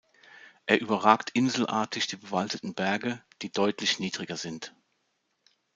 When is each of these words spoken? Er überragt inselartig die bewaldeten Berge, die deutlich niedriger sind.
Er 0.65 0.81
überragt 0.81 1.29
inselartig 1.35 2.07
die 2.07 2.15
bewaldeten 2.15 2.73
Berge, 2.73 3.21
die 3.43 3.51
deutlich 3.51 3.99
niedriger 3.99 4.35
sind. 4.35 4.73